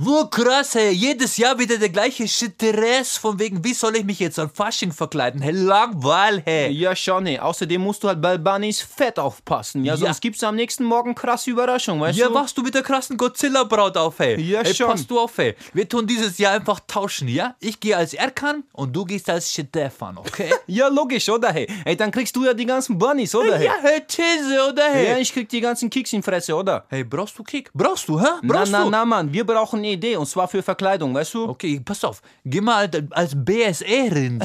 Wo 0.00 0.26
krass, 0.26 0.76
hey. 0.76 0.92
Jedes 0.92 1.36
Jahr 1.38 1.58
wieder 1.58 1.76
der 1.76 1.88
gleiche 1.88 2.28
Stress 2.28 3.16
von 3.16 3.36
wegen, 3.40 3.64
wie 3.64 3.74
soll 3.74 3.96
ich 3.96 4.04
mich 4.04 4.20
jetzt 4.20 4.38
an 4.38 4.48
Fasching 4.48 4.92
verkleiden? 4.92 5.42
Hey, 5.42 5.50
Langweil, 5.50 6.40
hey. 6.44 6.70
Ja, 6.70 6.94
schon, 6.94 7.24
nee. 7.24 7.36
Außerdem 7.36 7.80
musst 7.82 8.04
du 8.04 8.06
halt 8.06 8.22
bei 8.22 8.38
Bunnies 8.38 8.80
fett 8.80 9.18
aufpassen, 9.18 9.84
ja? 9.84 9.96
Sonst 9.96 10.20
gibt's 10.20 10.44
am 10.44 10.54
nächsten 10.54 10.84
Morgen 10.84 11.16
krasse 11.16 11.50
Überraschung, 11.50 12.00
weißt 12.00 12.16
Ja, 12.16 12.28
du? 12.28 12.34
wachst 12.34 12.56
du 12.56 12.62
mit 12.62 12.74
der 12.76 12.82
krassen 12.84 13.16
Godzilla-Braut 13.16 13.96
auf, 13.96 14.20
hey. 14.20 14.40
Ja, 14.40 14.60
hey, 14.62 14.72
schon. 14.72 14.86
Pass 14.86 15.04
du 15.04 15.18
auf, 15.18 15.36
hey. 15.36 15.56
Wir 15.72 15.88
tun 15.88 16.06
dieses 16.06 16.38
Jahr 16.38 16.52
einfach 16.52 16.78
tauschen, 16.86 17.26
ja? 17.26 17.56
Ich 17.58 17.80
gehe 17.80 17.96
als 17.96 18.14
Erkan 18.14 18.62
und 18.74 18.94
du 18.94 19.04
gehst 19.04 19.28
als 19.28 19.52
Stefan, 19.52 20.16
okay? 20.18 20.54
Ja, 20.68 20.86
logisch, 20.86 21.28
oder, 21.28 21.52
hey? 21.52 21.66
Ey, 21.84 21.96
dann 21.96 22.12
kriegst 22.12 22.36
du 22.36 22.44
ja 22.44 22.54
die 22.54 22.66
ganzen 22.66 22.96
Bunnies, 22.96 23.34
oder, 23.34 23.56
hey? 23.58 23.66
ja, 23.66 23.74
hey, 23.82 24.00
These, 24.06 24.68
oder, 24.70 24.92
hey? 24.92 25.08
Ja, 25.08 25.18
ich 25.18 25.32
krieg 25.32 25.48
die 25.48 25.60
ganzen 25.60 25.90
Kicks 25.90 26.12
in 26.12 26.22
Fresse, 26.22 26.54
oder? 26.54 26.84
Hey, 26.88 27.02
brauchst 27.02 27.36
du 27.36 27.42
Kick? 27.42 27.72
Brauchst 27.74 28.06
du, 28.08 28.20
hä? 28.20 28.26
Na, 28.42 28.54
Brauchst 28.54 28.70
na, 28.70 28.84
du? 28.84 28.90
na, 28.90 29.04
Mann, 29.04 29.32
wir 29.32 29.44
brauchen 29.44 29.82
eine 29.88 29.96
Idee, 29.96 30.16
und 30.16 30.26
zwar 30.26 30.48
für 30.48 30.62
Verkleidung, 30.62 31.14
weißt 31.14 31.34
du? 31.34 31.48
Okay, 31.48 31.80
pass 31.84 32.04
auf. 32.04 32.20
Geh 32.44 32.60
mal 32.60 32.88
als- 33.10 33.34
BSE-Rind. 33.34 34.44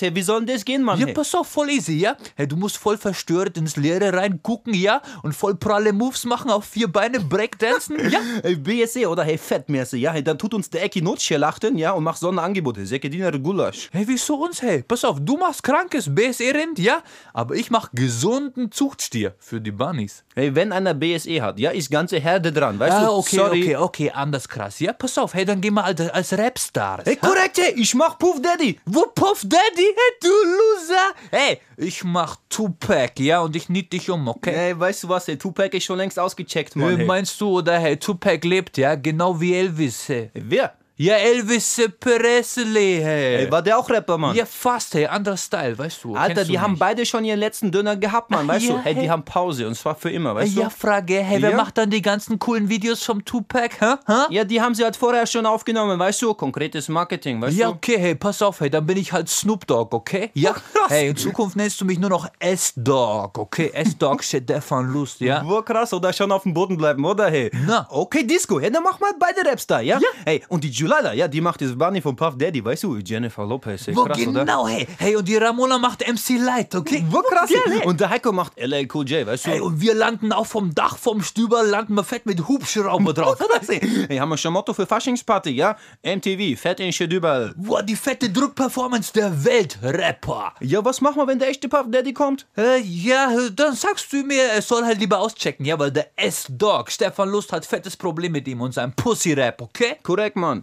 hä? 0.00 0.14
Wie 0.14 0.22
soll 0.22 0.44
denn 0.44 0.54
das 0.54 0.64
gehen, 0.64 0.82
Mann? 0.82 0.98
Ja, 1.00 1.06
hey? 1.06 1.14
pass 1.14 1.34
auf, 1.34 1.46
voll 1.48 1.70
easy, 1.70 1.94
ja? 1.98 2.16
Hey, 2.34 2.46
du 2.46 2.56
musst 2.56 2.76
voll 2.76 2.96
verstört 2.98 3.56
ins 3.56 3.76
Leere 3.76 4.12
reingucken, 4.12 4.74
ja? 4.74 5.00
Und 5.22 5.34
voll 5.34 5.54
pralle 5.54 5.92
Moves 5.92 6.24
machen, 6.24 6.50
auf 6.50 6.64
vier 6.64 6.88
Beine 6.88 7.20
breakdancen, 7.20 8.10
ja? 8.10 8.20
Hey, 8.42 8.56
BSE 8.56 9.08
oder 9.08 9.24
hey, 9.24 9.38
Fettmesse, 9.38 9.96
ja? 9.96 10.12
Hey, 10.12 10.22
dann 10.22 10.38
tut 10.38 10.54
uns 10.54 10.70
der 10.70 10.82
Ecki 10.84 11.02
Notschel 11.02 11.38
lachten, 11.38 11.78
ja? 11.78 11.92
Und 11.92 12.04
macht 12.04 12.18
so 12.18 12.28
ein 12.28 12.38
Angebot, 12.38 12.76
hey, 12.76 12.86
Sekediner 12.86 13.32
Gulasch. 13.38 13.88
Hey, 13.92 14.04
wieso 14.06 14.36
uns, 14.36 14.62
hey? 14.62 14.82
Pass 14.82 15.04
auf, 15.04 15.18
du 15.20 15.36
machst 15.36 15.62
krankes 15.62 16.12
BSE-Rind, 16.14 16.78
ja? 16.78 17.02
Aber 17.32 17.54
ich 17.54 17.70
mach 17.70 17.90
gesunden 17.92 18.70
Zuchtstier 18.72 19.34
für 19.38 19.60
die 19.60 19.70
Bunnies. 19.72 20.24
Hey, 20.34 20.54
wenn 20.54 20.72
einer 20.72 20.94
BSE 20.94 21.40
hat, 21.42 21.58
ja, 21.58 21.70
ist 21.70 21.90
ganze 21.90 22.18
Herde 22.18 22.52
dran, 22.52 22.78
weißt 22.78 22.96
Ah, 22.96 23.06
du? 23.06 23.12
okay, 23.12 23.36
Sorry. 23.36 23.62
okay, 23.62 23.76
okay, 23.76 24.10
anders 24.10 24.48
krass. 24.56 24.80
Ja, 24.80 24.92
pass 24.92 25.18
auf, 25.18 25.34
hey, 25.34 25.44
dann 25.44 25.60
geh 25.60 25.70
mal 25.70 25.84
als, 25.84 26.00
als 26.00 26.32
Rapstar. 26.32 27.02
Hey, 27.04 27.16
korrekt, 27.16 27.58
hey, 27.58 27.74
ich 27.76 27.94
mach 27.94 28.18
Puff 28.18 28.40
Daddy. 28.40 28.78
Wo 28.86 29.02
Puff 29.14 29.42
Daddy? 29.42 29.60
Hey, 29.76 30.12
du 30.22 30.28
Loser! 30.28 31.14
Hey, 31.30 31.60
ich 31.76 32.02
mach 32.04 32.36
Tupac, 32.48 33.22
ja, 33.22 33.40
und 33.40 33.54
ich 33.54 33.68
nied 33.68 33.92
dich 33.92 34.08
um, 34.08 34.28
okay? 34.28 34.52
Hey, 34.54 34.80
weißt 34.80 35.04
du 35.04 35.08
was, 35.10 35.26
hey, 35.28 35.36
Tupac 35.36 35.76
ist 35.76 35.84
schon 35.84 35.98
längst 35.98 36.18
ausgecheckt, 36.18 36.74
Äh, 36.74 36.78
Mann. 36.78 36.96
Hey. 36.96 37.04
Meinst 37.04 37.38
du, 37.40 37.58
oder 37.58 37.78
hey, 37.78 37.98
Tupac 37.98 38.46
lebt, 38.46 38.78
ja, 38.78 38.94
genau 38.94 39.38
wie 39.38 39.54
Elvis, 39.54 40.08
hey. 40.08 40.30
Wer? 40.32 40.72
Ja, 40.98 41.12
Elvis 41.16 41.78
Presley, 42.00 43.00
hey. 43.02 43.36
Hey, 43.40 43.50
war 43.50 43.60
der 43.60 43.76
auch 43.78 43.90
Rapper, 43.90 44.16
Mann? 44.16 44.34
ja, 44.34 44.46
fast, 44.46 44.94
hey, 44.94 45.04
anderer 45.04 45.36
Style, 45.36 45.76
weißt 45.76 46.02
du. 46.04 46.16
Alter, 46.16 46.34
kennst 46.36 46.48
die 46.48 46.54
du 46.54 46.60
haben 46.62 46.70
nicht. 46.72 46.80
beide 46.80 47.04
schon 47.04 47.22
ihren 47.22 47.38
letzten 47.38 47.70
Döner 47.70 47.96
gehabt, 47.96 48.30
Mann, 48.30 48.48
weißt 48.48 48.64
ja, 48.64 48.72
du? 48.76 48.80
Hey, 48.82 48.94
die 48.94 49.00
hey. 49.00 49.08
haben 49.08 49.22
Pause 49.22 49.66
und 49.68 49.74
zwar 49.74 49.94
für 49.94 50.08
immer, 50.10 50.34
weißt 50.34 50.54
Ja, 50.56 50.64
du? 50.64 50.70
Frage, 50.70 51.20
hey, 51.22 51.42
wer 51.42 51.50
Ja? 51.50 51.56
macht 51.58 51.76
dann 51.76 51.90
die 51.90 52.00
ganzen 52.00 52.38
coolen 52.38 52.70
Videos 52.70 53.02
vom 53.02 53.22
Tupac, 53.26 53.78
hä? 53.78 53.96
hä? 54.06 54.12
Ja, 54.30 54.44
die 54.44 54.58
haben 54.58 54.74
sie 54.74 54.84
halt 54.84 54.96
vorher 54.96 55.26
schon 55.26 55.44
aufgenommen, 55.44 55.98
weißt 55.98 56.22
du? 56.22 56.32
Konkretes 56.32 56.88
Marketing, 56.88 57.42
weißt 57.42 57.58
Ja, 57.58 57.66
du? 57.68 57.74
okay, 57.74 57.98
hey, 57.98 58.14
pass 58.14 58.40
auf, 58.40 58.60
hey, 58.60 58.70
dann 58.70 58.86
bin 58.86 58.96
ich 58.96 59.12
halt 59.12 59.28
Snoop 59.28 59.66
Dogg, 59.66 59.94
okay? 59.94 60.30
Ja, 60.34 60.52
krass. 60.54 60.64
hey, 60.88 61.08
in 61.10 61.16
Zukunft 61.16 61.56
nennst 61.56 61.78
du 61.78 61.84
mich 61.84 61.98
nur 61.98 62.08
noch 62.08 62.26
S-Dog, 62.38 63.36
okay? 63.36 63.70
S-Dog, 63.74 64.24
Stefan 64.24 64.90
Lust, 64.90 65.20
ja? 65.20 65.42
Wo 65.44 65.60
krass, 65.60 65.92
oder 65.92 66.10
schon 66.14 66.32
auf 66.32 66.44
dem 66.44 66.54
Boden 66.54 66.78
bleiben, 66.78 67.04
oder 67.04 67.28
hey? 67.28 67.50
Na. 67.66 67.86
Okay, 67.90 68.26
Disco, 68.26 68.58
hey, 68.58 68.70
dann 68.70 68.82
mach 68.82 68.98
mal 68.98 69.12
beide 69.20 69.46
Raps 69.46 69.66
da, 69.66 69.80
ja? 69.80 70.00
Hey, 70.24 70.42
und 70.48 70.64
die 70.64 70.70
Julala, 70.86 71.14
ja, 71.14 71.26
die 71.26 71.40
macht 71.40 71.60
das 71.62 71.76
Bunny 71.76 72.00
von 72.00 72.14
Puff 72.14 72.38
Daddy, 72.38 72.64
weißt 72.64 72.84
du? 72.84 72.98
Jennifer 72.98 73.44
Lopez, 73.44 73.88
hey, 73.88 73.96
Wo 73.96 74.04
krass, 74.04 74.24
oder? 74.24 74.44
genau, 74.44 74.68
hey? 74.68 74.86
Hey, 74.98 75.16
und 75.16 75.26
die 75.26 75.36
Ramona 75.36 75.78
macht 75.78 76.06
MC 76.06 76.38
Light, 76.38 76.72
okay? 76.76 77.04
Wo 77.10 77.22
krass, 77.22 77.50
hey. 77.50 77.78
hey. 77.78 77.84
Und 77.88 77.98
der 77.98 78.08
Heiko 78.08 78.30
macht 78.30 78.52
LA 78.56 78.82
Cool 78.94 79.04
J, 79.08 79.26
weißt 79.26 79.46
du? 79.46 79.50
Hey, 79.50 79.60
und 79.60 79.80
wir 79.80 79.94
landen 79.94 80.30
auch 80.30 80.46
vom 80.46 80.72
Dach, 80.76 80.96
vom 80.96 81.24
Stüber, 81.24 81.64
landen 81.64 81.94
wir 81.94 82.04
fett 82.04 82.24
mit 82.24 82.46
Hubschrauber 82.46 83.12
drauf. 83.14 83.36
Hey, 83.66 84.16
haben 84.20 84.28
wir 84.28 84.36
schon 84.36 84.52
Motto 84.52 84.72
für 84.74 84.86
Faschingsparty, 84.86 85.50
ja? 85.50 85.76
MTV, 86.04 86.56
fett 86.56 86.78
in 86.78 86.92
Schedübel. 86.92 87.52
Boah, 87.56 87.82
die 87.82 87.96
fette 87.96 88.30
Druckperformance 88.30 89.12
der 89.12 89.44
Weltrapper. 89.44 90.52
Ja, 90.60 90.84
was 90.84 91.00
machen 91.00 91.16
wir, 91.16 91.26
wenn 91.26 91.40
der 91.40 91.48
echte 91.48 91.68
Puff 91.68 91.86
Daddy 91.90 92.12
kommt? 92.12 92.46
Äh, 92.56 92.80
ja, 92.82 93.32
dann 93.56 93.74
sagst 93.74 94.12
du 94.12 94.18
mir, 94.18 94.44
er 94.54 94.62
soll 94.62 94.84
halt 94.84 95.00
lieber 95.00 95.18
auschecken, 95.18 95.66
ja, 95.66 95.76
weil 95.80 95.90
der 95.90 96.10
S-Dog, 96.14 96.92
Stefan 96.92 97.28
Lust, 97.28 97.52
hat 97.52 97.66
fettes 97.66 97.96
Problem 97.96 98.30
mit 98.30 98.46
ihm 98.46 98.60
und 98.60 98.72
seinem 98.72 98.92
Pussy-Rap, 98.92 99.62
okay? 99.62 99.96
Korrekt, 100.04 100.36
Mann. 100.36 100.62